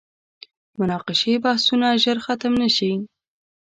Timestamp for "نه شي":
2.61-2.91